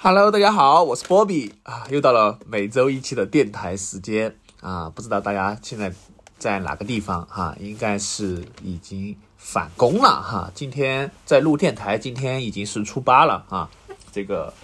[0.00, 5.92] Hello，大家好，我是波比啊，又到了每周一期的电台时间啊，不知道大家现在
[6.38, 7.56] 在哪个地方哈？
[7.58, 10.52] 应该是已经返工了哈。
[10.54, 13.68] 今天在录电台，今天已经是初八了啊。
[14.12, 14.54] 这个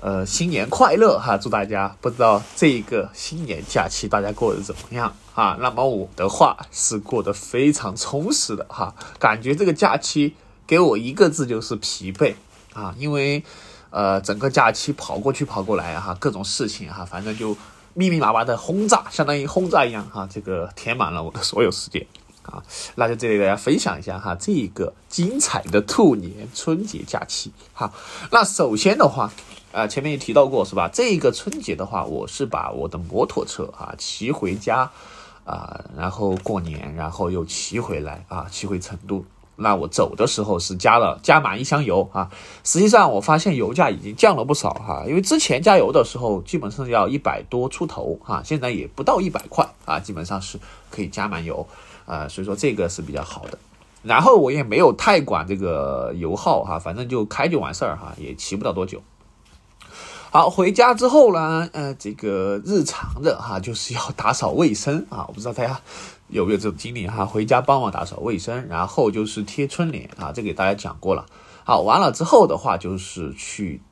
[0.00, 1.36] 呃，新年快乐哈！
[1.36, 5.58] 祝大家不知道这一个新年假期大家过得怎么样啊？
[5.60, 10.34] 那么我的话是过得非常充实的哈，感觉这个假期
[10.66, 12.36] 给我一个字就是疲惫
[12.72, 13.44] 啊，因为。
[13.90, 17.56] 呃，整个假期跑过去跑过来哈，各种事情哈，反正就
[17.94, 22.06] 密密麻麻的轰炸，相当于轰炸一样哈，这个填满了我的所有时间
[22.42, 22.62] 啊。
[22.94, 27.92] 那就这里大家分享一下哈，这个精彩的兔年春节假期哈。
[28.30, 29.32] 那首先的话，
[29.72, 30.88] 呃，前面也提到过是吧？
[30.92, 34.88] 这个春节的话，我是把我的摩托车啊骑回家
[35.44, 39.24] 啊，然后过年，然后又骑回来啊，骑回成都。
[39.60, 42.30] 那我走的时候是加了加满一箱油啊，
[42.64, 50.58] 实际上我发现油价已经降了不少哈，因为之前加油的时候基本上要一百多出头哈，现在也不到一百块啊，基本上是
[50.90, 51.66] 可以加满油
[52.06, 53.58] 啊，所以说这个是比较好的。
[54.02, 59.02] 然后我也没有太管这个油耗哈，反正就开就完事儿哈，也骑不到多久。
[60.30, 65.78] 好，回家之后呢，呃，这个日常的哈就是要打扫卫生啊，我不知道大家。
[66.30, 67.26] 有没有这种经历哈？
[67.26, 71.26] 回家帮忙打扫卫生，然后就是贴春联啊，这给大家讲过了。
[71.64, 73.82] 好，完了之后的话就是去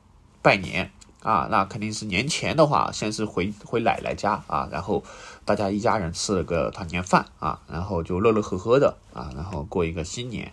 [0.41, 5.03] 拜年啊，那肯定是年前的话，先是回回奶奶家啊，然后
[5.45, 10.51] 大家一家人吃了个团年饭啊，然后就乐乐呵呵的啊，然后过一个新年。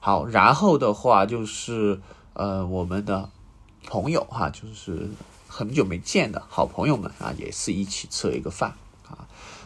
[0.00, 2.00] 好，然后的话就是
[2.34, 3.30] 呃，我们的
[3.86, 5.08] 朋友哈，就是
[5.48, 8.74] 很久没见的好朋友们啊，也是一起吃了一个饭。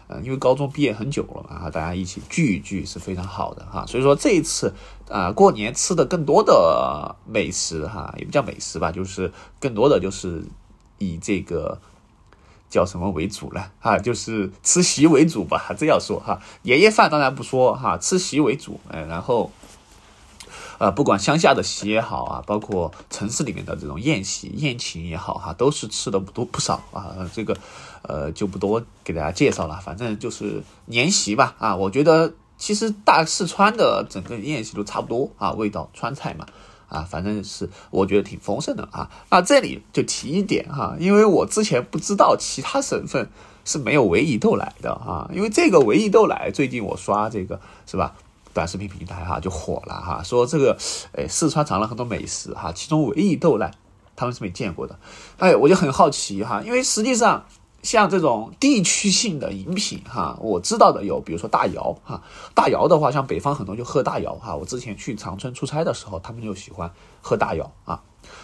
[0.08, 3.84] 呃因为高中毕业很久了嘛，哈，大家一起聚一聚是非常好的哈。
[3.86, 4.74] 所以说这一次
[5.08, 10.44] 啊，过年吃的更多的美食哈，也不叫美食吧，就是更多的就是
[10.98, 11.80] 以这个
[12.68, 16.40] 叫什么为主了哈，就是吃席为主吧，这要说哈。
[16.62, 19.50] 年夜饭当然不说哈，吃席为主，哎，然后。
[20.82, 27.14] 呃，不管乡下的席也好啊，包括城市里面的这种宴席、宴请也好哈，都是吃的不多不少啊。
[27.32, 27.56] 这个，
[28.02, 29.76] 呃，就不多给大家介绍了。
[29.76, 31.76] 反正就是年席吧啊。
[31.76, 36.46] 我觉得其实大四川的整个宴席都差不多啊，味道川菜嘛
[36.88, 39.08] 啊，反正是我觉得挺丰盛的啊。
[39.30, 43.30] 那这里就提一点哈，因为我之前不知道其他省份
[43.64, 48.16] 是没有唯一豆奶的啊，因为这个唯一豆奶最近我刷这个是吧？
[48.54, 50.76] 短视频平台哈就火了哈，说这个，
[51.16, 53.70] 哎，四川藏了很多美食哈，其中唯一豆奶
[54.14, 54.98] 他们是没见过的，
[55.38, 57.44] 哎，我就很好奇哈，因为实际上
[57.82, 62.22] 像这种地区性的饮品哈，我知道的有，比如说大窑哈，
[62.54, 66.90] 大窑的话，像北方很多就喝大窑哈，我之前去长春出差的时候，他们就喜欢
[67.20, 68.02] 喝大窑啊，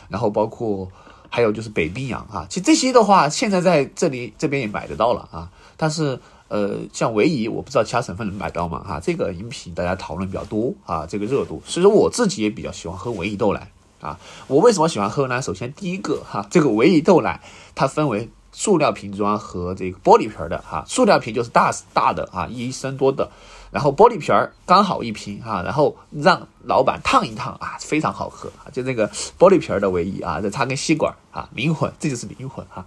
[0.08, 0.88] 然后包括
[1.28, 6.18] 还有就是北冰洋啊，其实这些的话，现在在这里这边也买得到了啊，但是。
[6.48, 8.82] 呃，像维怡，我不知道其他省份能买到吗？
[8.86, 13.70] 哈，这个饮品大家讨论比较多啊，这个热度，所以说我自己也比较喜欢喝维怡豆奶
[14.00, 14.18] 啊。
[14.46, 15.42] 我为什么喜欢喝呢？
[15.42, 17.40] 首先第一个哈，这个维怡豆奶
[17.74, 23.30] 它分为塑料瓶装和这个玻璃瓶的哈，塑料瓶就是大大的啊，一升多的，
[23.70, 29.06] 然后玻璃瓶儿刚好一瓶啊，然后让老板烫一烫啊，非常好喝啊，就那个
[29.38, 32.86] 玻璃瓶儿的维怡啊，再插根吸管啊，灵魂，这就是灵魂哈。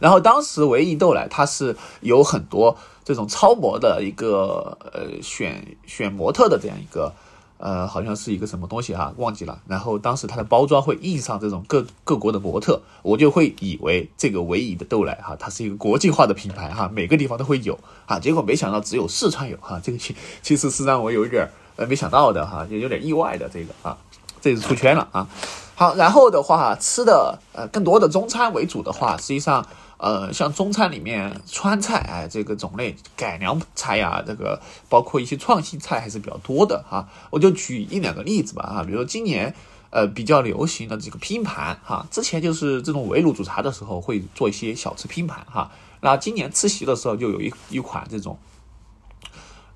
[0.00, 7.12] 然后当时唯一豆奶它是有很多这种超模的一个呃选选模特的这样一个
[7.58, 9.60] 呃好像是一个什么东西哈忘记了。
[9.66, 18.18] 然后当时它的包装会印上这种各 各国的模特，我就会以为这个唯一的豆奶哈它是一个国际化的品牌哈，每个地方都会有啊。
[18.18, 23.96] 结果没想到只有四川有哈，这个其其实是让我有一点呃没想到的哈，也有点意外的这个啊，
[24.40, 25.28] 这是出圈了啊。
[25.74, 29.66] 好，然后的话吃的呃更多的中餐为主的话，实际上。
[29.98, 37.08] 呃，像中餐里面川菜，哎，这个种类改良菜呀，这个包括一些创新菜还是比较多的哈。
[37.30, 39.54] 我就举一两个例子吧哈，比如说今年
[39.90, 45.70] 呃比较流行的这个拼盘哈，之前就是这种围炉煮茶的时候会做一些小吃拼盘哈，
[46.00, 48.36] 那今年吃席的时候就有一一款这种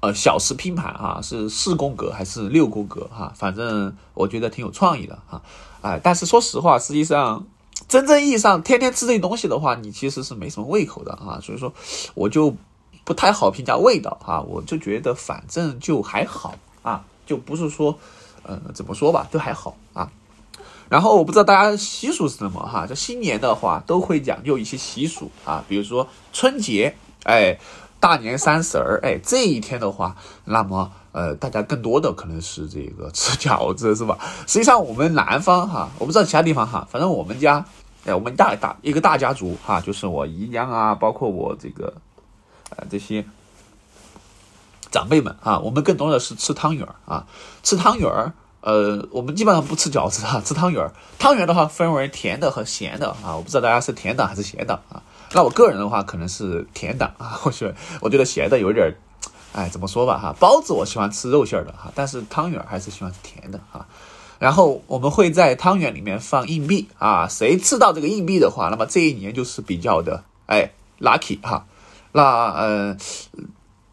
[0.01, 5.41] 呃小吃拼盘哈，是四宫格还是六宫格哈，反正我觉得挺有创意的哈，
[5.87, 7.47] 哎，但是说实话，实际上。
[7.89, 11.73] 真正意义上，天天吃这些东西的话，你其实是没什么胃口的啊，所以说
[12.15, 12.57] 我就
[13.05, 17.97] 不太好评价味道啊，我就觉得反正就还好啊，就不是说，
[18.43, 20.11] 呃，怎么说吧，都还好啊。
[20.89, 27.59] 然后我不知道大家习俗是什么哈，就新年的话都会讲究一些习俗啊，比如说春节，哎，
[28.01, 30.17] 大年三十儿，哎，这一天的话，
[30.47, 30.91] 那么。
[31.17, 34.19] 呃，大家更多的可能是这个吃饺子，是吧？
[34.47, 37.65] 实际上我们南方哈，我不知道其他地方哈，反正我们家，
[38.05, 41.95] 哎，我们大大一个大家族哈，就是我姨娘啊，包括我这个，
[42.69, 43.25] 呃，这些
[44.91, 47.27] 长辈们啊，我们更多的是吃汤圆儿啊，
[47.63, 48.35] 吃汤圆儿。
[48.61, 50.93] 呃，我们基本上不吃饺子哈， 吃汤圆儿。
[51.19, 55.01] 汤圆的话分为甜的和咸的啊，我不知道大家是甜的还是咸的啊。
[55.33, 57.73] 那我个人的话可能是甜的啊， 或许
[58.03, 58.93] 我觉得咸的有点，
[59.57, 60.35] 哎，怎么说吧哈。
[60.39, 63.87] 包子我喜欢吃肉馅的哈，但是汤圆还是喜欢甜的哈。
[64.39, 70.71] 然后我们会在汤圆里面放硬币啊，谁吃到这个硬币的话，那么这一年就是比较的哎
[71.01, 71.67] lucky 哈。
[72.13, 72.23] 那
[72.53, 72.97] 呃，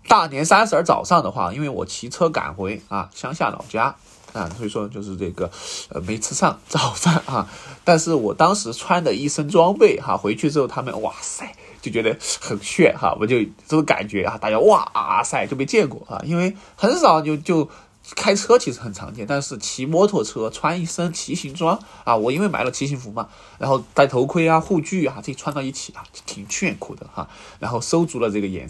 [0.08, 3.96] 大年三十早上的话，因为我骑车赶回啊乡下老家。
[4.34, 5.52] 啊，所以说就是这个，
[5.90, 7.48] 呃，没吃上早饭啊。
[7.84, 17.70] 但是我当时穿的一身装备哈，回去之后他们哇塞，就觉得很炫哈，我就这种感觉啊，大家哇塞就没见过啊，因为很少就就。
[18.18, 27.26] 开车其实很常见，但是骑摩托车穿一身骑行装啊，我因为买了骑行服嘛，然后戴头盔啊、护具啊，这穿到一起啊，挺炫酷的哈。
[27.60, 28.68] 然后收足了这个眼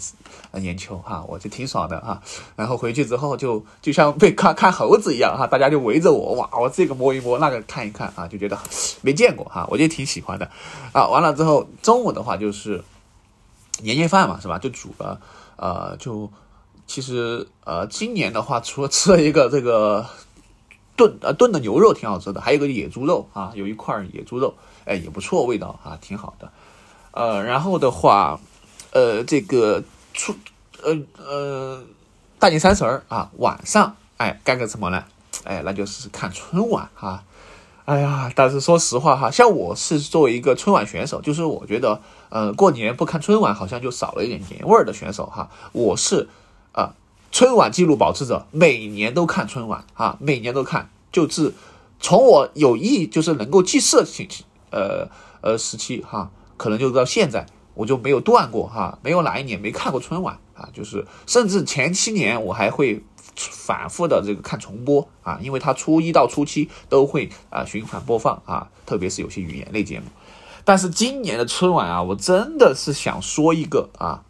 [0.60, 2.22] 眼球哈，我就挺爽的哈。
[2.54, 8.56] 然后回去之后就就像被看看猴子一样哈，大家就围着我哇，我这个摸一摸，那个看一看啊，就觉得
[9.02, 10.48] 没见过哈，我就挺喜欢的
[10.92, 11.08] 啊。
[11.08, 12.84] 完了之后中午的话就是
[13.82, 14.58] 年夜饭嘛，是吧？
[14.58, 15.20] 就煮了
[15.56, 16.30] 呃就。
[16.86, 20.04] 其实，呃，今年的话，除了吃了一个这个
[20.94, 24.54] 炖呃炖的牛肉挺好吃的，还有一个野猪肉啊，有一块野猪肉，
[24.84, 26.52] 哎，也不错，味道啊挺好的。
[27.12, 28.38] 呃，然后的话，
[28.92, 29.82] 呃，这个
[30.12, 30.34] 初
[30.82, 31.82] 呃呃
[32.38, 35.02] 大年三十儿啊，晚上哎干个什么呢？
[35.44, 37.24] 哎，那就是看春晚哈。
[37.84, 42.00] 哎呀，但是说实话哈，像我是作为一个春晚选手，就是我觉得
[42.30, 46.28] 呃过年不看春晚好像就少了一点年味儿的选手哈，我是。
[46.72, 46.92] 啊，
[47.30, 51.52] 春晚记录保持者，每年都看春晚啊，每年都看，就是
[52.00, 55.08] 从我有意就是能够记事的时期，呃
[55.40, 63.04] 呃时期哈，可能就到现在，我就没有断过哈，没有哪一年没看过春晚啊，就是甚至前七年我还会
[63.36, 70.06] 反复的这个看重播啊，因为它初一到初七都会啊循环播放啊，特别是有些语言类节目，
[70.64, 74.22] 但是今年的春晚啊，我真的是想说一个啊。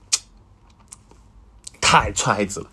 [1.86, 2.66] 太揣子了，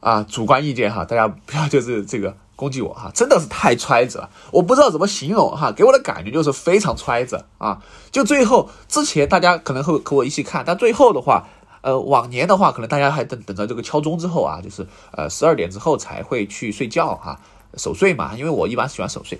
[0.00, 7.80] 啊，主观意见哈，大家不要就是这个攻击我哈，真的是太揣子了，我不知道怎么形容哈，给我的感觉就是非常揣子啊。
[8.10, 11.48] 就最后之前大家可能会和我一起看，但最后的话，
[11.82, 17.40] 呃，往年的话可能大家还等等着这个敲钟之后啊，就是呃十二点之后才会去睡觉哈，
[17.76, 19.38] 守岁嘛，因为我一般喜欢守岁。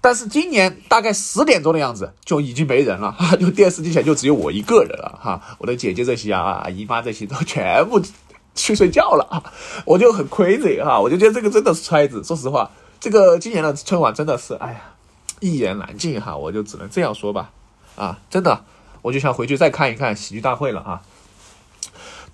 [0.00, 8.00] 但是今年大概十点钟的样子就已经没人了哈， 就电视机前就只有我一个人了哈，我的姐姐这些啊，姨妈这些都全部。
[8.58, 9.52] 去睡觉了啊，
[9.84, 12.24] 我就很 crazy 哈，我就觉得这个真的是揣子。
[12.24, 14.80] 说实话，这个今年的春晚真的是，哎呀，
[15.40, 17.50] 一言难尽哈，我就只能这样说吧。
[17.96, 18.64] 啊，真的，
[19.02, 21.02] 我就想回去再看一看喜剧大会了啊。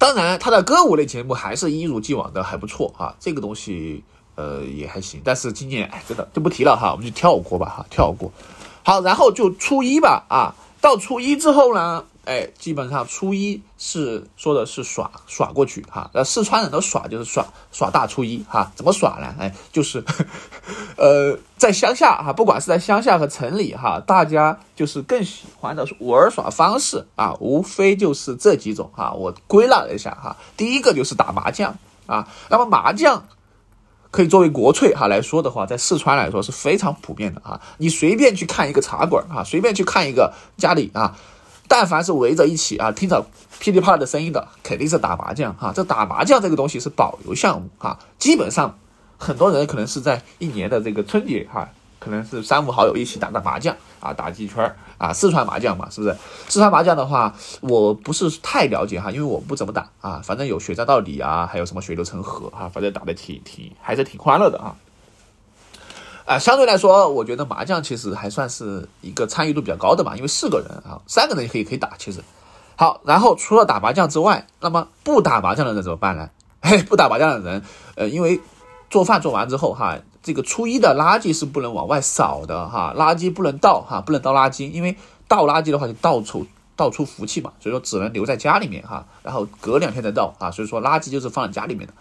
[0.02, 4.02] 当然，他的歌舞类节目还是一如既往的还不错啊，这个东西
[4.34, 5.20] 呃也还行。
[5.22, 8.32] 但是今年哎，真的就不提了哈，我们就跳过吧哈，跳过。
[8.82, 12.04] 好，然后就初一吧啊，到初一之后呢。
[12.24, 19.34] 哎，基本上初一是说的是耍耍过去哈，那四川人的耍就是耍耍大初一哈，怎么耍呢？
[19.40, 20.04] 哎，就是，
[20.96, 29.12] 呃，在乡下哈，不管是在乡下和城里哈，大家就是更喜欢的玩耍方式啊，无非就是这几种哈。
[29.12, 33.26] 我归纳了一下哈，第一个就是打麻将啊，那么麻将
[34.12, 37.60] 可以作为国粹哈来说的话，在四川来说是非常普遍的啊。
[37.78, 41.16] 你随便去看一个茶馆啊，随便去看一个家里啊。
[41.72, 43.24] 但凡是围着一起啊，听着
[43.58, 45.72] 噼里啪啦的声音的，肯定是打麻将哈。
[45.74, 48.78] 这打麻将这个东西是保留项目哈，基本上
[49.16, 51.66] 很多人可能是在一年的这个春节哈，
[51.98, 56.14] 可能是三五好友一起打打麻将啊，打几圈啊，四川麻将嘛，是不是？
[56.46, 64.76] 四川麻将的话，我不是太了解哈，因为我不怎么打啊，反正有血战到底啊，还有什么血流成河哈，反正打的挺挺还是挺欢乐的啊。
[66.24, 71.90] 啊，相对来说，我觉得麻将其实还算是一个参与度比较高的嘛，因为四个人啊，三个人也可以可以打。
[71.98, 72.22] 其实，
[72.76, 76.30] 好，然后除了打麻将之外，那么不打麻将的人怎么办呢？
[76.60, 77.62] 嘿， 不打麻将的人，
[77.96, 78.40] 呃，因为
[78.88, 91.92] 做饭做完之后哈，这个初一的垃圾是不能往外扫的哈，垃圾不能倒哈，不能倒垃圾，因为倒垃圾的话就倒出倒出福气嘛，所以说只能留在家里面哈，然后隔两天再倒啊，所以说垃圾就是放在家里面的，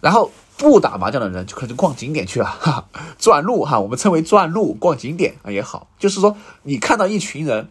[0.00, 0.28] 然后。
[0.60, 2.84] 不打麻将的人就可能逛景点去了， 哈，
[3.18, 7.70] 转路哈，我们称为转路逛景点啊也好，就是说你看到一群人，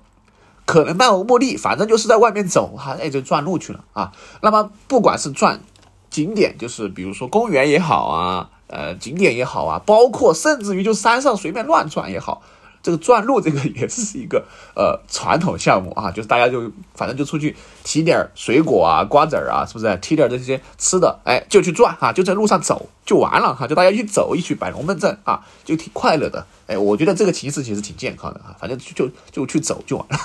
[0.65, 4.11] 可能漫无目的，反正就是在外面走哈，哎就转路去了啊。
[4.41, 5.61] 那么不管是转
[6.09, 12.41] 景点，就是比如说公园也好啊，呃，景点也好啊，包括甚至于就山上随便乱转也好。
[12.81, 14.45] 这个转路这个也是一个
[14.75, 19.97] 呃传统项目啊， 就是大家就反正就出去提点水果啊、瓜子儿啊，是不是？
[19.97, 26.45] 提点这些吃的，哎，就去转哈，就在路上走就完了哈，就大家一走，一去摆龙门阵啊，就挺快乐的。
[26.67, 30.17] 哎，我觉得这个形式其实挺健康的哈，反正就就就去走就完了。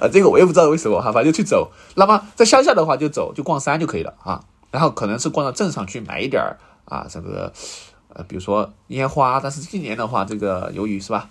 [0.00, 1.70] 啊， 这个我也不知道为什么哈，反正就去走。
[1.94, 4.42] 那么在乡下的话就走，就逛山就可以了啊。
[4.70, 6.42] 然后可能是逛到镇上去买一点
[6.84, 7.52] 啊，这个
[8.12, 9.40] 呃，比如说烟花。
[9.40, 11.28] 但是今年的话，这个由于是吧？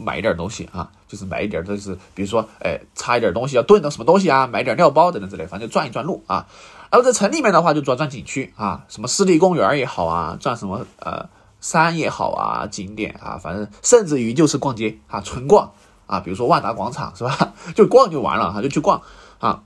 [0.00, 6.46] 买一点东西啊，就是买一点，就是比如说，哎，差一点东西要炖的什么东西啊，买点料包等等之类，反正就转一转路啊。
[6.90, 11.28] 然后在城里面的话，就主要转景区啊，什么湿地公园也好啊，转什么呃
[11.60, 15.72] 山也好啊，景点啊，反正甚至于就是逛街啊，纯逛
[16.06, 17.54] 啊，比如说万达广场是吧？
[17.74, 19.02] 就逛就完了哈，就去逛
[19.38, 19.62] 啊，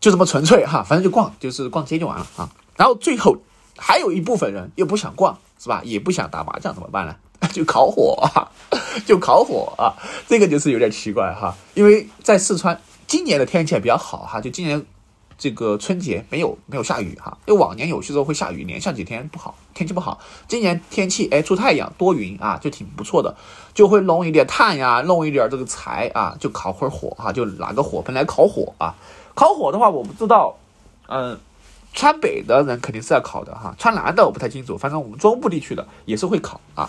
[0.00, 2.48] 就这么纯粹哈，反正就逛，就是逛街就完了啊。
[2.76, 3.36] 然后最后
[3.76, 5.82] 还有一部分人又不想逛是吧？
[5.84, 7.16] 也不想打麻将怎么办呢？
[7.52, 8.48] 就烤火啊，
[9.06, 9.94] 就烤火啊，
[10.28, 14.84] 这个就是有点奇怪哈，因为在四川今年的天气也比较好哈，就今年
[15.36, 23.34] 这个春节没有没有下雨哈，因为往年有些时候会下雨，连下几天不好，天气不好，今年天气哎出太阳多云啊，就挺不错的，
[23.74, 28.94] 就会弄一点炭呀，弄一点这个柴啊，就烤会火哈，就拿个火盆来烤火啊，
[29.34, 30.56] 烤火的话我不知道，
[31.08, 31.38] 嗯。
[31.94, 36.88] 川北的人肯定是要烤的哈，川南的我不太清楚，反正我们中部地区的也是会烤啊。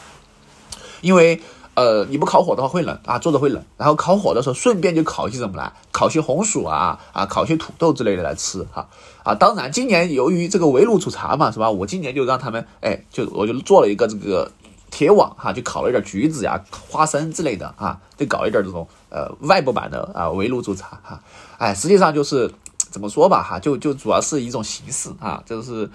[1.02, 1.42] 因为
[1.76, 3.64] 呃，你不烤火的话会冷啊，坐着会冷。
[3.78, 8.90] 然后烤火的时候，顺便就烤一些什么来，烤些红薯啊啊，烤些土豆之类的来吃哈
[9.24, 9.34] 啊。
[9.34, 11.72] 当然，今年由于这个围炉煮茶嘛，是吧？
[11.72, 14.52] 我今年就让他们哎，就我就做了一个这个
[14.92, 21.22] 铁网哈，就烤了一点橘子呀、花生之类的啊，就搞一点这种呃外部版的啊围炉煮茶哈。
[21.60, 22.52] 哎，实际上就是
[22.92, 25.90] 怎么说吧哈，就就主要是一种形式啊，就是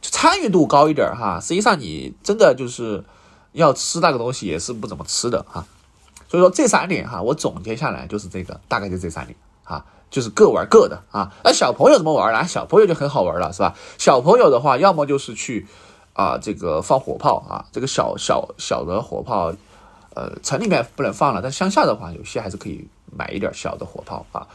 [0.00, 1.40] 参与度高一点哈。
[1.40, 3.02] 实际上你真的就是。
[3.52, 5.64] 要吃那个东西也是不怎么吃的哈，
[6.28, 11.32] 所以说这三点哈，我总结下来就是这个，大概就这三点啊，就是各玩各的啊。
[11.42, 12.46] 那小朋友怎么玩呢？
[12.46, 13.74] 小朋友就很好玩了，是吧？
[13.96, 15.66] 小朋友的话，要么就是去
[16.12, 19.52] 啊，这个放火炮啊，这个小小小的火炮，
[20.14, 24.46] 呃，城里面不能放了，但乡下的话，有些还是可以买一点小的火炮啊。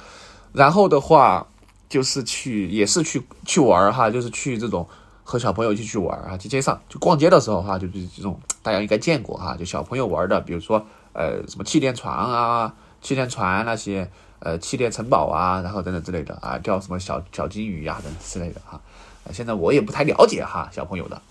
[0.54, 1.48] 然后的话，
[1.90, 4.88] 就是去也是去去玩哈，就是去这种。
[5.24, 18.80] 和小朋友一起去玩啊，去街上就逛街的时候哈，就是这种大家应该见过哈，就小朋友玩的，比如说呃什么气垫床啊、气垫船那些，呃气垫城堡啊，然后等等之类的啊，钓什么小小金鱼呀等之类的哈。
[19.32, 21.22] 现在我也不太了解哈小朋友的。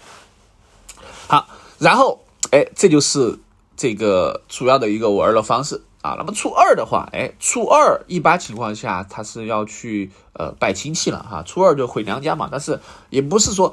[1.29, 1.47] 好，
[1.79, 2.21] 然后
[2.51, 3.39] 哎，这就是
[3.77, 5.83] 这个主要的一个玩的方式。
[6.03, 13.73] 啊，那么初二的话，哎，初二一般情况下他是要去呃拜亲戚了哈，初二就回娘家嘛，但是也不是说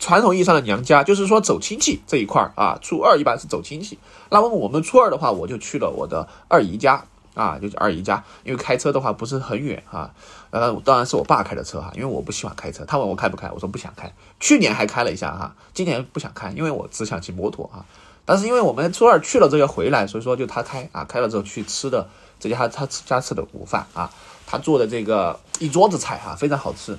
[0.00, 3.98] 传统意义上的娘家，就是说走亲戚这一块儿啊，初二一般是走亲戚。
[4.30, 10.12] 那么我们初二的话，我就去了我的二姨家啊，就是二姨家，因为开车的话不是很远啊，
[10.50, 17.86] 呃，当然是我爸开的车哈，因为我不喜欢开车，他问我开不开，我说不想开，去年还开了一下哈，今年不想开，因为我只想骑摩托啊。
[18.24, 24.10] 但是因为我们初二去了之后回来，所以说就他开啊，开了之后去吃的这家他家吃的午饭啊，
[24.46, 26.96] 他做的这个一桌子菜哈，非常好吃，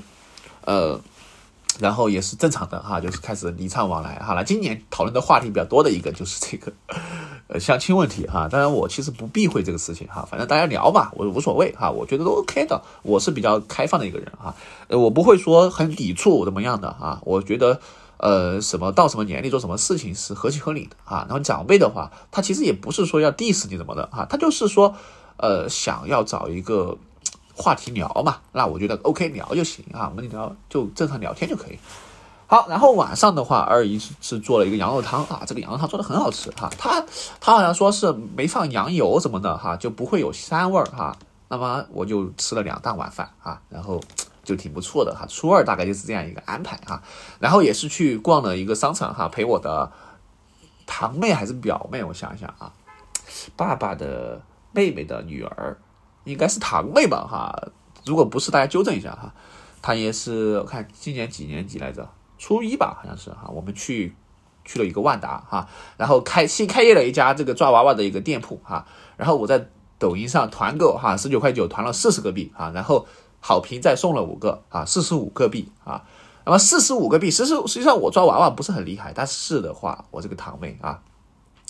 [0.66, 1.00] 呃，
[1.80, 4.20] 然后也是正常的哈，就是开始礼尚往来。
[4.20, 6.74] 好了，今年讨论的话题比较多的一个就是这个
[7.48, 14.54] 呃相亲问题哈，当然我其实不避讳这个事情哈，反正大家聊嘛，我无所谓哈，我觉得都 OK 的，我是比较开放的一个人哈，
[14.90, 17.80] 呃，我不会说很抵触怎么样的啊，我觉得。
[18.18, 21.26] 呃，什么到什么年龄做什么事情是合情合理的啊？
[21.28, 24.96] 然后长辈的话，他其实也不是说要 diss 你怎么的啊，他就是说，
[25.38, 26.98] 呃，想要找一个
[27.54, 28.38] 话题聊嘛。
[28.54, 31.78] 那我觉得 OK 聊就行啊，我们聊就正常聊天就可以。
[32.48, 36.70] 好，然后晚上的话，二姨是做了一个羊肉汤啊，这个羊肉汤做的很好吃哈。
[36.78, 37.04] 他
[37.42, 41.18] 他好像说是没放羊油什么的哈，就不会有膻味儿哈。
[41.50, 44.00] 那么我就吃了两大碗饭啊，然后。
[44.44, 47.02] 就挺不错的哈，初二大概就是这样一个安排哈，
[47.40, 49.90] 然后也是去逛了一个商场哈，陪我的
[50.86, 52.74] 堂妹还是表妹，我想一想啊，
[53.56, 54.42] 爸爸的
[54.74, 55.78] 妹妹的女儿
[56.26, 57.72] 应该是堂妹吧哈，
[58.06, 59.34] 如果不是大家纠正一下哈，
[59.82, 64.14] 她也是我看今年几年级来着，初一吧好像是哈，我们去
[64.66, 68.86] 去了一个万达哈，然后开新开业了一家这个抓娃娃的一个店铺哈，
[69.16, 73.08] 然后我在抖音上团购哈，十九块九团了四十个币啊，然后。
[73.46, 76.06] 好评再送了五个啊，四十五个币啊，
[76.46, 81.02] 那么四十五个币，实实实际上我抓娃娃不是很厉害，但是的话，我这个堂妹啊，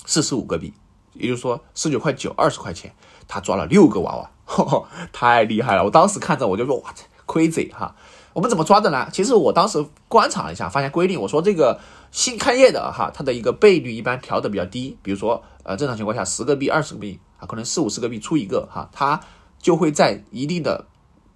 [0.05, 0.71] 四十五个币，
[1.13, 2.93] 也就是说十九块九，二十块钱，
[3.27, 4.29] 她抓了六个娃娃，
[5.11, 5.83] 太厉害了！
[5.83, 6.93] 我当时看着我就说哇
[7.25, 7.95] ，crazy 哈，
[8.33, 9.09] 我们怎么抓的呢？
[9.11, 11.79] 其实我当时观察了一下，发现规定，我说这个
[12.11, 19.19] 新开业的哈，它的一个倍率一般调的比较低，比如说呃正常情况下十个币、二十个币啊，可能四五十个币出一个哈，它
[19.59, 20.85] 就会在一定的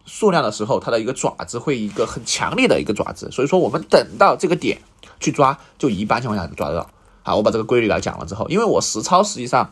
[0.08, 4.80] 数量的时候，它的一个爪子会一个很强烈的一个爪子，所以说我们等到这个点
[5.20, 6.90] 去抓，就一般情况下抓得到。
[7.22, 9.70] 好，我把这个规律来讲了之后，因为我实操实际上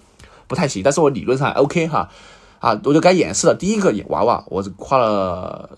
[0.48, 2.10] 不太行，但是我理论上 OK 哈，
[2.60, 3.56] 啊，我就该演示了。
[3.56, 5.70] 第一个娃娃，我花了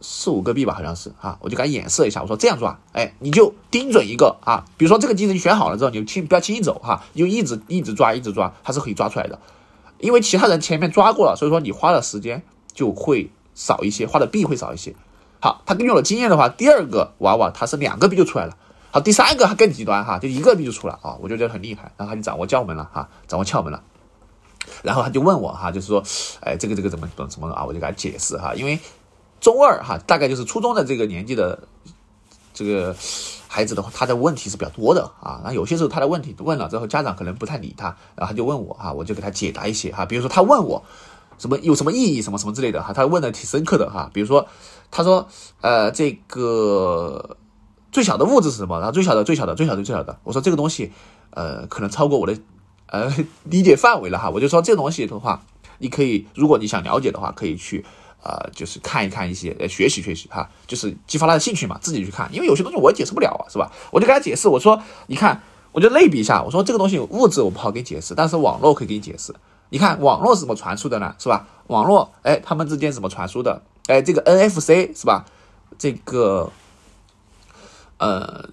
[0.00, 9.38] 四五个币吧，好像是啊，我就该演示一下，我说这样抓，哎，你就盯准一个啊，比如说这个机子你选好了之后，你就轻不要轻易走哈，你就一直一直抓，一直抓，它是可以抓出来的。
[9.98, 12.42] 因为其他人前面抓过了，所以说你花的时间
[12.72, 14.94] 就会少一些，花的币会少一些。
[15.38, 18.56] 好，他根据我的经验的话，第二个娃娃他是两个币就出来了。
[18.90, 23.82] 好，第三个他更极端哈，就一个币就出了啊，我就觉得很厉害，然后他就掌握窍门了哈，掌握窍门了，
[24.82, 26.02] 然后他就问我哈，就是说，
[26.40, 27.64] 哎，这个这个怎么怎么怎么啊？
[27.64, 28.78] 我就给他解释哈，因为
[29.40, 31.58] 中二哈，大概就是初中的这个年纪的
[32.52, 32.96] 这个
[33.46, 40.82] 孩子的话，他的问题是比较多的啊，那有些时候他的问题问了之后，家长可能不太理他，然后他就问我哈，我就给他解答一些哈，比如说他问我
[41.40, 44.46] 什么有什么意义什么什么之类的哈，他问的挺深刻的哈，比如说
[44.92, 45.26] 他说
[45.60, 47.36] 呃这个。
[47.92, 48.78] 最小的物质是什么？
[48.78, 50.16] 然后最小的、最小的、最小的、最小的。
[50.22, 50.92] 我说这个东西，
[51.30, 52.38] 呃，可能超过我的
[52.86, 54.30] 呃理解范围了哈。
[54.30, 55.42] 我就说这个东西的话，
[55.78, 57.84] 你可以，如果你想了解的话，可以去
[58.22, 62.30] 呃，就是看一看一些，呃，学习学习哈，就是激发他的兴趣嘛，自己去看。
[62.32, 63.72] 因为有些东西我也解释不了啊，是吧？
[63.90, 65.42] 我就跟他解释，我说你看，
[65.72, 69.34] 我就类比一下，我说这个东西物质我不好给你解释，但是网络可以给你解释。
[69.70, 71.14] 你看网络是怎么传输的呢？
[71.18, 71.46] 是吧？
[71.68, 73.62] 网络，哎，他们之间怎么传输的？
[73.86, 75.24] 哎，这个 NFC 是吧？
[75.78, 76.52] 这个。
[77.98, 78.48] 呃，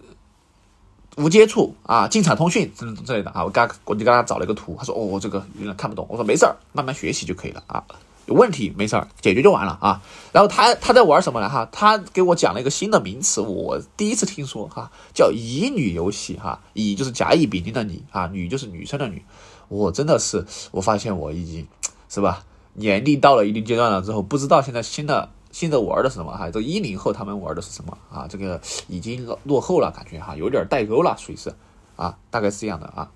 [1.15, 7.81] 无接触啊，进场通讯之之类的啊，我刚我就给他找了一个图，他说哦，我这个有点看不懂，我说没事儿，慢慢学习就可以了啊，
[8.25, 10.01] 有问题没事儿，解决就完了啊。
[10.33, 11.47] 然后他他在玩什么呢？
[11.47, 19.23] 哈，他给我讲了一个新的名词，我第一次听说哈，叫乙女游戏哈，乙就是甲乙丙丁的乙啊，女就是女生的女，
[19.67, 21.67] 我真的是我发现我已经
[22.09, 22.43] 是吧，
[22.73, 25.29] 年龄到了一定阶段了之后，不知道现在新的。
[25.49, 26.51] 新的玩的是什么哈？
[26.51, 28.27] 这一零后他们玩的是什么啊？
[28.29, 31.51] 这个已经落后了，感觉哈有点代沟了，属于是
[31.95, 33.09] 啊，大概是这样的啊。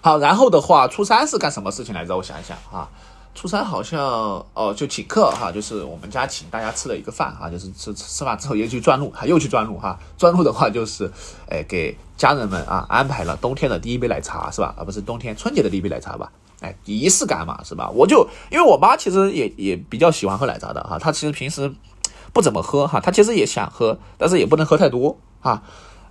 [0.00, 2.16] 好，然后的话，初三是干什么事情来着？
[2.16, 2.88] 我想一想啊，
[3.38, 4.00] 初三好像
[4.52, 9.96] 哦，就请客哈，就是我们家请大家吃了一个饭啊，就是吃吃饭之后又去转路，还又去转路哈。
[10.16, 11.08] 转路的话就是
[11.48, 14.74] 哎，给家人们啊安排了冬天的第一杯奶茶是吧？
[14.76, 16.32] 而不是冬天春节的第一杯奶茶吧？
[16.58, 17.88] 哎，仪式感嘛，是吧？
[17.90, 21.72] 我就因为我妈其实也也比较喜欢喝奶茶的哈，她其实平时
[22.32, 25.62] 不怎么喝哈，她其实也想喝，但是也不能喝太多哈，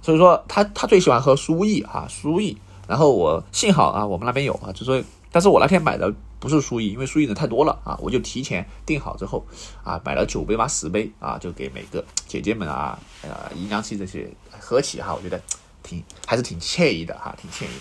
[0.01, 2.57] 所以说她她最喜欢喝舒逸哈，舒逸。
[2.87, 9.45] 然后我幸好啊，我们那边有啊，就说，但是我那天买的不是输赢，因为输赢的太多了啊，我就提前订好之后
[9.83, 15.41] 啊，买了九杯嘛，十杯啊，就给每个姐姐们啊，呃，姨娘妻这些喝起哈，我觉得
[15.81, 17.75] 挺还是挺惬意的哈，挺惬意。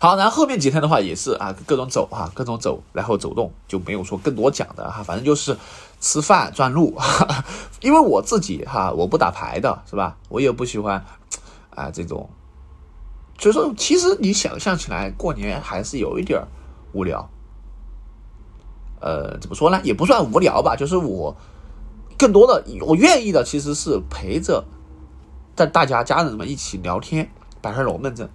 [0.00, 5.56] 好，然后后面几天的话也是啊，各种走哈，各种走，然后走动就没有说更多讲的哈，反正就是
[6.00, 7.44] 吃饭转路，哈哈
[7.82, 10.16] 因为我自己哈，我不打牌的是吧？
[10.28, 11.04] 我也不喜欢
[11.70, 12.30] 啊这种，
[13.40, 16.46] 所以说其实你想象起来过年还是有一点儿
[16.98, 17.30] 无聊，
[19.00, 19.80] 呃，怎么说呢？
[19.84, 21.36] 也不算无聊吧，就是我
[22.18, 24.64] 更多的我愿意的其实是陪着
[25.54, 27.30] 在大家家人们一起聊天，
[27.62, 28.28] 摆上龙门阵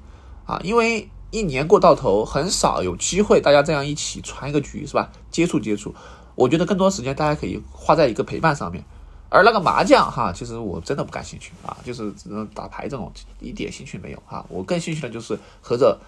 [0.46, 1.10] 啊，因为。
[1.34, 5.10] 一年过到头，很少有机会大家这样一起传一个局，是吧？
[5.32, 5.92] 接触接触，
[6.36, 8.86] 我觉得更多时间大家可以花在一个陪伴上面。
[9.30, 14.46] 而那个麻将哈，其实我真的不感兴趣啊，就是只能打牌这种一点兴趣没有哈。
[14.48, 16.00] 我更兴趣的就是和着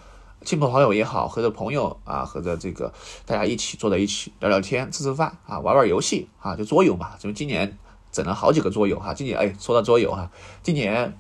[0.46, 2.94] 亲朋好友也好，和着朋友啊，和着这个
[3.26, 7.18] 大家一起坐在一起聊聊天、吃吃饭啊，玩玩游戏啊，就桌游嘛。
[7.20, 7.78] 就今年
[8.12, 9.14] 整了好几个桌游哈。
[9.14, 10.30] 今年哎，说到桌游哈，
[10.64, 11.18] 今年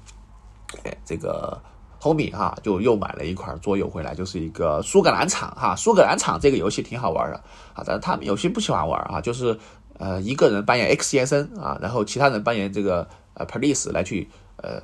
[0.83, 1.61] 哎这个。
[1.97, 5.75] 红米哈就又买了一款桌游回来，就是一个苏格兰场哈。
[5.75, 7.37] 苏格兰场这个游戏挺好玩的
[7.73, 9.57] 啊，但是他们有些不喜欢玩啊，就是
[9.97, 14.79] 呃一个人扮演 X 先生啊，然后其他人扮演这个呃 police 来去呃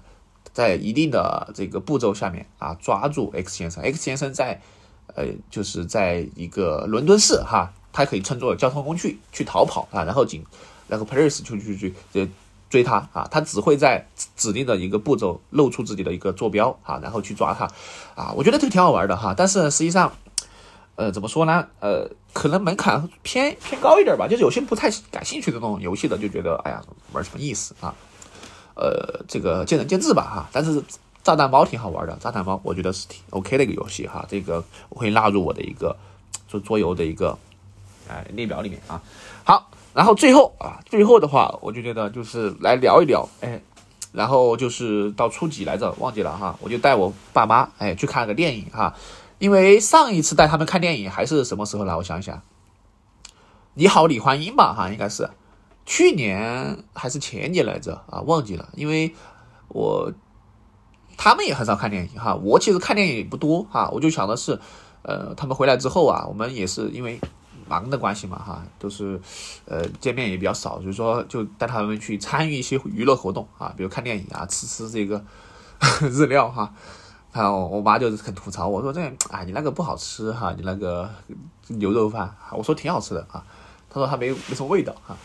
[0.54, 3.84] 在一定的这个步骤下面啊抓住 X 先生。
[3.84, 4.62] X 先生在
[5.16, 10.46] 呃就是在一个伦敦市哈，他可以乘坐交通工具去逃跑啊，然后警
[10.88, 12.30] 然后 police 去去去。
[12.72, 17.70] 追他啊，他只会在指定的一个步骤露出自己的一个坐标啊，然后去抓他
[18.16, 18.32] 啊。
[18.32, 20.10] 我觉得这个挺好玩的哈，但是实际上，
[20.96, 21.68] 呃，怎么说呢？
[21.82, 24.26] 呃，可能门槛偏偏高一点吧。
[24.26, 27.94] 就是有些不太感兴趣的那种游戏的，就觉得哎呀，玩什么意思啊？
[28.82, 30.50] 呃，这个见仁见智吧哈。
[30.52, 30.84] 但是
[31.24, 34.26] 炸弹猫挺好玩的，炸弹猫我觉得是挺 OK 的一个游戏哈。
[34.28, 35.96] 这个我会纳入我的一个
[36.48, 37.38] 做桌游的一个
[38.10, 39.02] 哎列表里面啊。
[39.44, 39.70] 好。
[39.94, 43.62] 然后最后啊，最后的话，我就觉得就是来聊一聊，哎，
[44.14, 48.96] 然后就是到初几来着，忘记了哈，我就带我爸妈哎去看了个电影哈，
[49.38, 51.94] 因为上一次带他们看电影还是什么时候来？
[51.94, 52.42] 我想一想，
[53.74, 55.30] 你好，李焕英吧哈，应该是
[55.92, 59.14] 去年还是前年来着啊，忘记了，因为
[59.68, 60.10] 我
[61.18, 64.58] 他们也很少看电影哈，我其实看电影也不多哈，我就想的是，
[65.02, 67.20] 呃，他们回来之后啊，我们也是因为。
[67.68, 69.18] 忙的关系嘛，哈，都是，
[69.64, 75.24] 呃，见面也比较少，所以说就带他们去参与一些娱乐活动啊，比如看电影啊，吃吃这个
[76.12, 76.74] 日料哈。
[77.32, 81.10] 然后我妈就是很吐槽，我说这，啊，你那个不好吃哈，你那个
[81.68, 83.42] 牛肉饭，我说挺好吃的啊。
[83.90, 85.16] 她说它没没什么味道哈，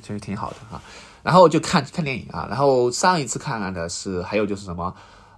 [0.00, 0.80] 其实挺好的哈。
[1.22, 4.94] 然后就看看电影啊，然后上一次看的是还有就是什么，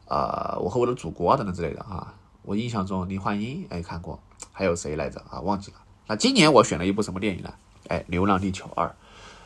[0.07, 2.15] 呃，我和我的祖国等等之类的啊。
[2.43, 4.19] 我印象中林焕英哎看过，
[4.53, 5.41] 还有谁来着啊？
[5.41, 5.77] 忘记了。
[6.09, 7.53] 那今年我选了一部什么电影呢？
[7.89, 8.87] 哎，《流浪地球二》。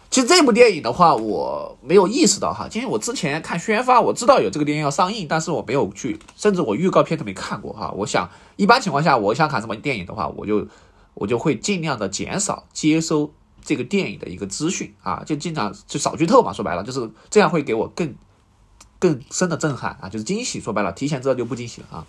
[0.09, 2.68] 其实这部电影的话，我没有意识到哈。
[2.70, 7.90] 今天我之前看宣发，我知道有这个电影要上映，但是我没有去，甚至我预告片都没看过哈。
[7.96, 10.66] 我想，一般情况下，我想看什么电影的话，我就
[11.14, 13.33] 我就会尽量的减少接收
[13.66, 16.55] 这个电影的一个资讯啊，就经常就少剧透嘛。
[16.55, 18.14] 说白了，就是这样会给我更
[18.98, 20.59] 更深的震撼啊，就是惊喜。
[20.61, 22.07] 说白了，提前知道就不惊喜了啊。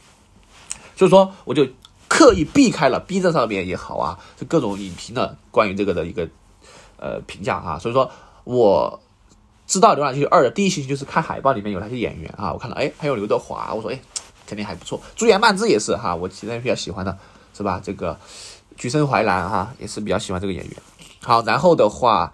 [0.95, 1.67] 所以说，我就。
[2.09, 6.25] 刻意避开了 B 站上面也好啊，就各种影评的关于这个的一个
[6.95, 8.09] 呃评价啊，所以说
[8.45, 8.97] 我
[9.67, 13.99] 知道《流浪地球二》的第一信息就是看海报里面有那些演员啊，我看到哎还有刘德华，我说哎
[14.47, 17.15] 肯定还不错，朱颜曼芝也是哈，我其实比较喜欢的
[17.53, 17.81] 是吧？
[17.83, 18.17] 这个
[18.77, 20.73] 橘生淮南哈也是比较喜欢这个演员。
[21.27, 22.33] 好，然后的话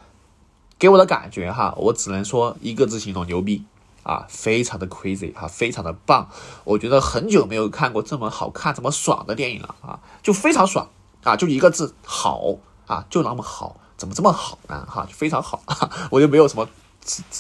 [0.78, 3.66] 给我的感觉哈，我只能说一个字形容牛逼。
[4.04, 6.28] 啊，非常的 crazy 哈，非常的棒，
[6.66, 10.90] 我觉得很久没有看过这么好看、这么爽的电影了啊，就非常爽
[11.24, 14.86] 啊，就一个字好啊，就那么好，怎么这么好呢？
[14.90, 15.64] 哈，就非常好，
[16.12, 16.68] 我就没有什么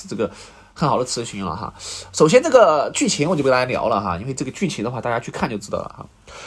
[0.08, 0.32] 这个
[0.74, 1.74] 很好的词群了哈。
[2.14, 6.06] 首先这个剧情我就不跟大家聊了哈，因为这个剧情的话大家去看就知道了哈。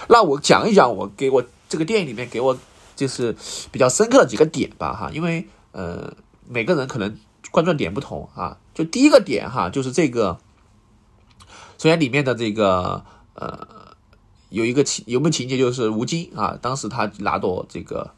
[0.09, 2.57] 那我讲一讲我给我这个电影里面给我
[2.97, 3.37] 就是
[3.71, 6.13] 比较深刻的几个点吧哈，因为呃
[6.49, 7.17] 每个人可能。
[7.53, 10.37] 关注点不同啊，就第一个点哈，就是这个，
[11.79, 13.03] 首先里面的这个
[13.35, 13.67] 呃，
[14.51, 18.11] 有一个情有没有情节，就是吴京啊，当时他拿朵这个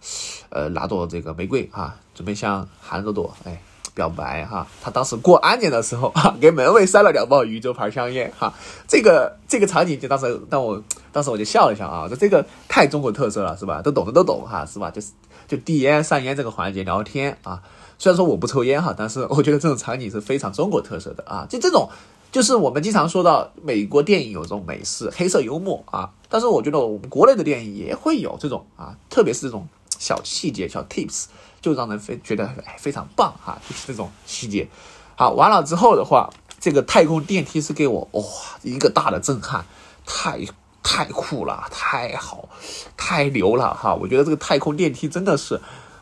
[0.49, 3.63] 呃拿朵这个玫瑰啊，准备向韩朵朵哎
[3.99, 8.55] 表白哈，他当时过安检的时候哈，给门卫塞了两包宇宙牌香烟哈，
[8.87, 10.81] 这个这个场景就当时让我
[11.11, 13.83] 当时我就笑了一下啊，说这个太中国特色了是吧？
[13.83, 14.89] 都懂的都懂哈是吧？
[14.93, 15.09] 就是
[15.49, 17.61] 就递烟上烟这个环节聊天啊。
[17.99, 21.45] 虽然说我不抽烟哈，但是我觉得这种场景是非常中国特色的啊！
[21.51, 21.91] 就这种，
[22.31, 29.67] 就是我们经常说到美国电影有这种美式黑色幽默啊，但是我觉得我们国内的电影也会有这种啊，特别是这种
[29.99, 31.25] 小细节、小 tips，
[31.61, 34.69] 就让人非觉得非常棒哈，就是这种细节。
[35.17, 38.23] 好，完了之后的话，这个太空电梯是给我哇
[38.63, 39.65] 一个大的震撼，
[40.07, 40.41] 太
[40.83, 42.49] 太酷了，太好，
[42.97, 43.95] 太牛了哈！
[43.95, 45.61] 我觉得这个太空电梯真的是。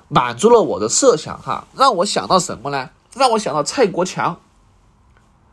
[0.08, 2.90] 满足了我的设想哈，让我想到什么呢？
[3.14, 4.38] 让我想到蔡国强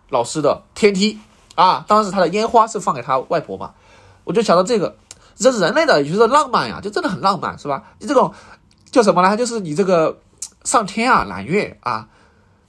[0.10, 1.18] 老师的天梯
[1.56, 3.74] 啊，当时他的烟花是放给他外婆嘛，
[4.24, 4.96] 我就想到这个，
[5.36, 7.82] 这是人类的，也就是浪漫呀，就真的很浪漫，是吧？
[7.98, 8.32] 你这种
[8.93, 9.36] 叫什么呢？
[9.36, 10.21] 就是你这个
[10.63, 12.08] 上天啊，揽月啊，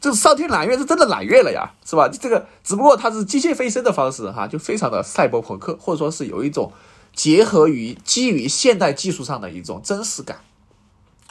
[0.00, 2.08] 这上天揽月是真的揽月了呀，是吧？
[2.08, 6.72] 这个只不过它是机械飞升的方式哈，就非常的赛博朋克，或者说是有一种
[7.14, 10.38] 结合于基于现代技术上的一种真实感。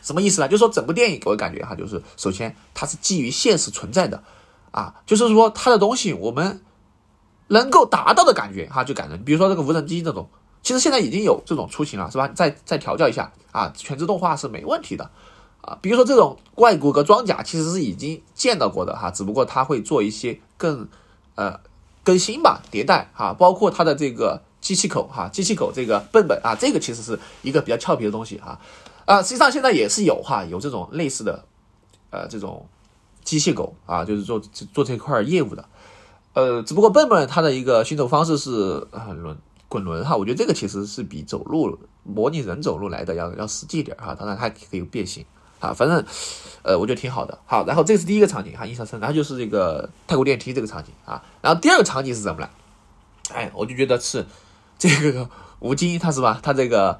[0.03, 0.47] 什么意思呢？
[0.47, 4.21] 就是说整部电影给我感觉哈，就是首先它是基于现实存在的，
[4.69, 6.62] 啊，就是说它的东西我们
[7.47, 10.29] 能够达到的感觉哈，就感觉，比如说这个无人机这种，
[10.63, 12.28] 其实现在已经有这种出行了，是吧？
[12.30, 15.12] 再再调教一下啊，全自动化是没问题的，
[15.62, 20.88] 啊，比如说这种外骨骼装甲其实是已经见到过的哈，只不过它会做一些更
[21.36, 21.60] 呃
[22.04, 28.60] 更新吧，迭代哈，包括它的这个机器口哈，机器口这个笨笨啊，这个其实是一个比较俏皮的东西哈。
[29.06, 31.43] 啊，实际上现在也是有哈，有这种类似的，
[32.10, 32.65] 呃，这种
[33.26, 34.39] 机械狗啊，就是做
[34.73, 35.65] 做这块业务的，
[36.32, 39.38] 呃，只不过笨笨它的一个行走方式是很轮
[39.74, 45.26] 滚轮哈，我觉得这个其实是比走路模拟人走路来的要要实际点哈，当然它可以变形
[45.60, 46.06] 啊，反正
[46.62, 47.36] 呃，我觉得挺好的。
[47.48, 52.50] 好，然后这是第一个场景哈，印象深，然后就是这个太空电梯这个场景啊，然后第二个场景是什么呢？
[53.34, 54.24] 哎，我就觉得是
[54.78, 55.28] 这个
[55.60, 57.00] 吴京他是吧，他这个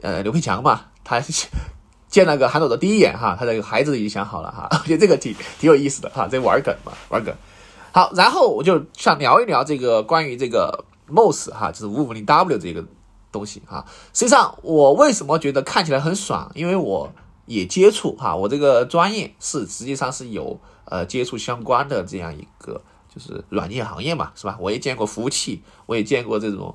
[0.00, 0.86] 呃刘培强嘛。
[1.06, 1.20] 他
[2.08, 7.34] 见那个韩朵的第一眼哈，他这个孩子已经想好了哈，我觉得这个挺挺有意思的哈，这玩梗嘛，玩梗。
[7.92, 12.84] 好，然后我就想聊一聊这个关于这个 MOS 哈，就是五五零 W 这个
[13.30, 13.84] 东西哈。
[14.12, 16.50] 实际上，我为什么觉得看起来很爽？
[16.54, 17.12] 因为我
[17.46, 22.80] 也接触哈，我这个专业是实际上是有呃接触相关的这样一个
[23.14, 24.56] 就是软件行业嘛，是吧？
[24.58, 26.74] 我也见过服务器，我也见过这种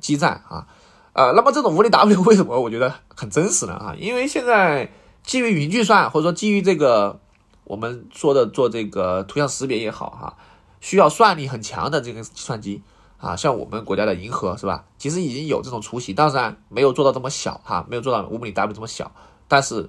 [0.00, 0.66] 基站啊，
[1.14, 3.72] 呃，那么这种无敌 W 为什么我觉得很真实呢？
[3.72, 3.94] 啊？
[3.98, 7.20] 因为现在基于云计算或者说基于这个
[7.64, 10.36] 我们说的做这个图像识别也好哈，
[10.80, 12.82] 需要算力很强的这个计算机。
[13.22, 14.84] 啊，像我们国家的银河是吧？
[14.98, 19.12] 其实已经有这种雏形，当然没有做到这么小哈，没有做到五米 W 这么小。
[19.46, 19.88] 但是，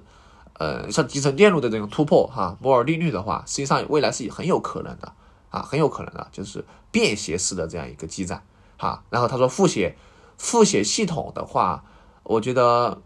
[0.52, 5.12] 呃，像集成电路的这种突破哈，摩尔定律的话，实际上未来是很有可能的
[5.50, 8.40] 啊，很有可能的，就是便携式的这样一个基站
[8.76, 9.02] 哈。
[9.10, 9.96] 然后他说复写
[10.38, 11.82] 复写系统的话，
[12.22, 13.02] 我觉得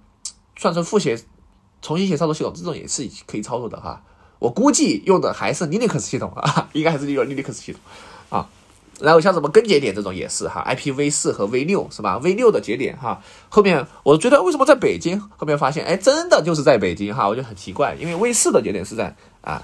[0.56, 1.18] 算成复写
[1.80, 4.02] 重新写操作系统，这种也是可以操作的哈。
[4.40, 7.80] 我估计用的还是 Linux 系统啊， 应该还是用 Linux 系统
[8.28, 8.46] 啊。
[9.00, 15.20] 然后像什么根节点这种也是哈，IPv 四和 V 六是吧？V 六的节点哈，后面我觉得为什么在北京？
[15.36, 19.62] 后面发现哎，真的就是在北京哈，我就很奇怪，因为 V 四的节点是在啊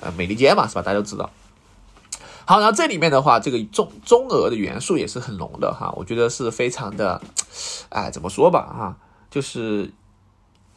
[0.00, 0.82] 呃美利坚嘛是吧？
[0.82, 1.30] 大家都知道。
[2.46, 7.20] 好，然后这里面的话，这个中中俄的元素也是很浓的哈，我觉得是非常的，
[7.88, 8.96] 哎，怎么说吧哈，
[9.30, 9.90] 就是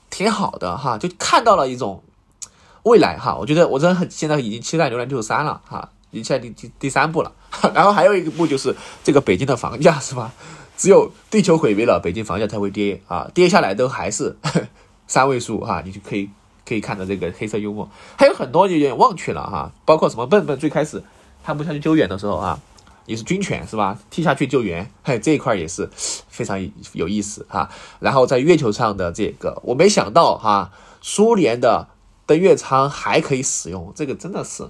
[0.10, 2.04] 挺好的哈，就看到了一种
[2.84, 3.36] 未来哈。
[3.36, 5.90] 我觉得我真的很现在已经期待《流浪地球三》了哈。
[6.18, 7.32] 已经在第第第三步了，
[7.74, 10.34] 然后还有一个步就是这个北京的房价是吧？
[10.76, 14.38] 只有地球毁灭了，北京房价才会跌啊，跌下来都还是
[15.08, 16.30] 三位数哈，你就可以
[16.66, 21.04] 可以看到这个黑色幽默，还有很多有点忘却了哈，包括什么笨笨最开始
[21.44, 22.60] 他不下去救援的时候啊，
[23.08, 23.98] 也是军犬是吧？
[24.12, 25.90] 踢下去救援，嘿，这一块也是
[26.28, 27.70] 非常有意思哈。
[28.00, 31.88] 然后在月球上的这个，我没想到哈，苏联的
[32.28, 34.70] 登月舱还可以使用，这个真的是。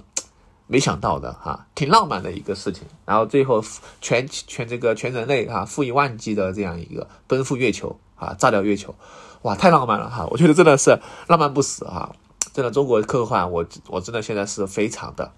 [0.70, 2.84] 没想到的哈，挺浪漫的一个事情。
[3.06, 3.64] 然后最后
[4.02, 8.94] 全全这个全人类哈，负一万计的这样一个奔赴月球啊，炸掉月球，
[9.42, 10.26] 哇，太浪漫了哈！
[10.30, 12.14] 我觉得真的是浪漫不死哈，
[12.52, 15.32] 真的中国科幻，我我真的现在是非常的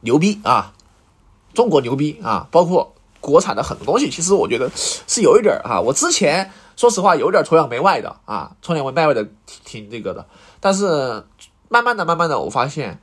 [0.00, 0.72] 牛逼啊，
[1.52, 2.48] 中国牛逼啊！
[2.50, 5.78] 包括国产的很多东西，其实我觉得是有一点儿哈。
[5.78, 10.26] 我之前说实话有点崇洋媚外的啊，崇洋媚外的挺挺这个的，
[10.60, 11.26] 但是
[11.68, 13.02] 慢慢的慢慢的我发现。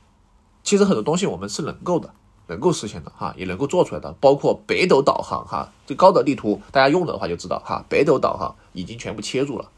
[0.66, 2.10] 其实很多东西我们是能够的，
[2.48, 9.70] 能够实现的哈，也能够做出来的，包括北斗导航哈，这高德地图大家用的话就知道哈，北斗导航已经全部切入了，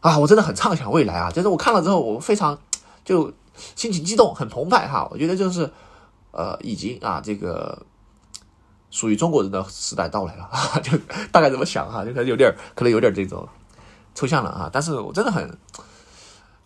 [0.00, 2.58] 啊，我真的很畅想未来啊，就是我看了之后我非常
[3.04, 3.32] 就
[3.76, 5.70] 心情激动，很澎湃哈，我觉得就是
[6.32, 7.80] 呃已经啊这个
[8.90, 10.50] 属于中国人的时代到来了，
[10.82, 10.98] 就
[11.30, 13.48] 大概怎么想哈，就可能有点可能有点这种
[14.12, 15.56] 抽象了啊，但是我真的很。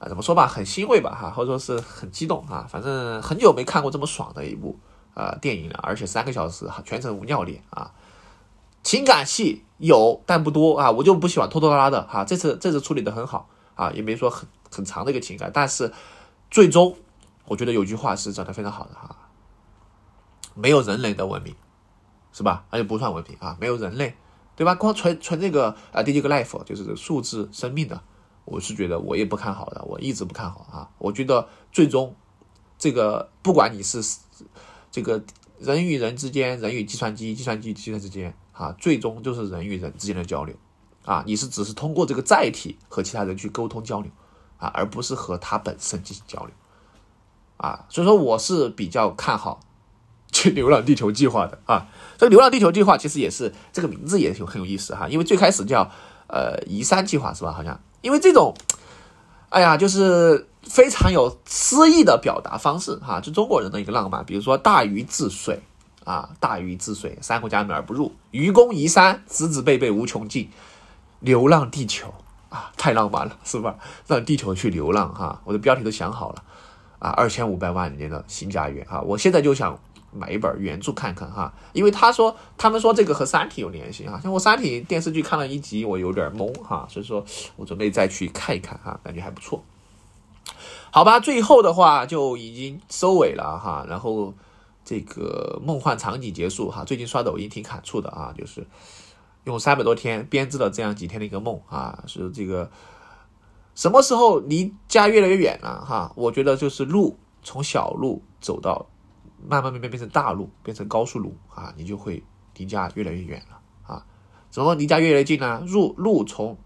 [0.02, 4.76] 啊，怎么说吧，很欣慰吧，哈，或者说是很激动啊，反正很久没看过这么爽的一部
[5.14, 7.92] 呃电影了，而且三个小时，全程无尿点啊，
[8.82, 15.92] 情感戏有但不多啊，我就不喜欢拖拖拉拉的哈，这次这次处理的很好啊，也没说很很长的一个情感，但是
[16.50, 16.96] 最终
[17.46, 19.14] 我觉得有句话是讲的非常好的哈，
[20.56, 21.54] 没有人类的文明
[22.32, 22.64] 是吧？
[22.70, 24.16] 而且不算文明啊，没有人类
[24.56, 24.74] 对吧？
[24.74, 28.02] 光纯纯这个啊，第一个 life 就是数字生命的。
[28.44, 30.90] 我是觉得我也不看好的，我一直不看好啊！
[30.98, 32.14] 我觉得最终
[32.76, 34.02] 这个不管你是
[34.90, 35.22] 这个
[35.60, 40.56] 人与人之间，人与计算机，计算机计算之间，啊，最终就是人与人之间的交流
[41.04, 41.22] 啊！
[41.24, 44.10] 你是只是通过这个载体和其他人去沟通交流
[44.58, 46.50] 啊，而不是和它本身进行交流
[47.58, 47.86] 啊！
[47.88, 49.60] 所以说我是比较看好
[50.32, 51.86] 去流浪地球计划的啊！
[52.18, 55.88] 这个流浪地球计划其实也是这个名字也有很有意思哈，因为最开始叫
[56.26, 57.52] 呃移山计划是吧？
[57.52, 57.80] 好像。
[58.02, 58.54] 因为这种，
[59.48, 64.24] 哎呀，就是非常有诗意的表达方式哈，就中国人的一个浪漫。
[64.24, 65.62] 比如说“大禹治水”
[66.04, 70.50] 啊，“大禹治水，三过家门而不入；愚公移山，子子辈辈无穷尽。”
[71.20, 72.12] 流浪地球
[72.48, 73.76] 啊，太浪漫了，是吧？
[74.06, 76.42] 让地球去流浪哈，我的标题都想好了
[76.98, 79.78] 啊，二千五百万年的新家园哈，我现在就想。
[80.14, 87.24] 买一本原著看看哈，因为他说他们说这个和《三体》有联系哈，像我《三体》电视剧看了一集，我有点懵哈，所以说
[87.56, 89.64] 我准备再去看一看哈，感觉还不错。
[90.90, 94.34] 好吧，最后的话就已经收尾了哈，然后
[94.84, 96.84] 这个梦幻场景结束哈。
[96.84, 98.66] 最近刷抖音挺感触的啊，就是
[99.44, 102.70] 用三百多天编织了这样几天的一个梦啊，是这个
[103.74, 106.12] 什么时候离家越来越远了哈？
[106.16, 108.86] 我觉得就是路从小路走到。
[109.46, 112.22] 慢慢慢慢变成大路，变成高速路啊，你就会
[112.56, 113.60] 离家越来越远了
[113.94, 114.06] 啊。
[114.50, 115.60] 怎么离家越来越近呢？
[115.66, 116.56] 路路从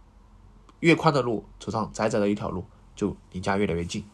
[0.80, 4.04] 越宽的路走上窄窄的一条路，就离家越来越近。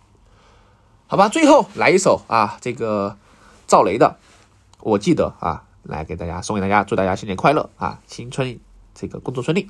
[1.07, 3.19] 好吧，最后来一首啊，这个
[3.67, 4.19] 赵雷的，
[4.81, 8.59] 我记得啊，来给大家送给大家，祝大家新年快乐啊，新春
[8.95, 9.69] 这个工作顺利。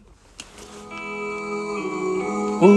[2.60, 2.68] 我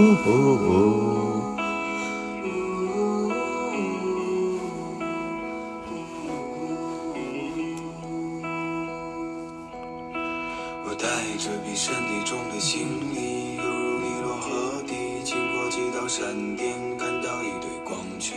[11.86, 12.80] 着比身体重的行
[13.14, 18.36] 李，犹如尼罗河底，经过几道闪电，看到一堆光圈，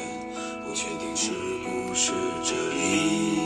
[0.63, 1.31] 不确定是
[1.63, 3.39] 不是这里。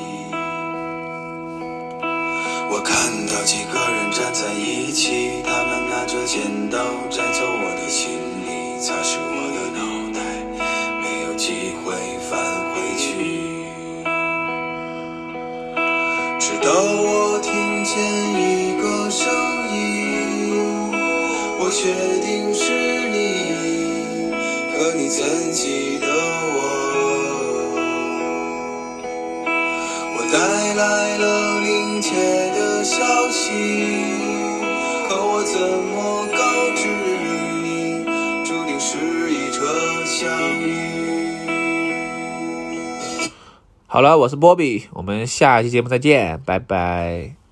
[2.69, 2.93] 我看
[3.27, 8.11] 到几个人站在一起，他们拿着剪刀摘走我的行
[8.45, 9.42] 李，擦拭我
[21.83, 21.91] 确
[22.21, 22.71] 定是
[23.09, 24.31] 你，
[24.71, 26.57] 可你怎记得我？
[30.15, 30.39] 我带
[30.75, 32.15] 来了临界
[32.51, 33.51] 的消息，
[35.09, 36.39] 可我怎么告
[36.73, 36.87] 知
[37.61, 38.05] 你，
[38.45, 38.95] 注定是
[39.29, 39.65] 一场
[40.05, 40.23] 相
[40.61, 40.63] 遇？
[43.87, 47.42] 好了，我是波比，我们下期节目再见，拜拜。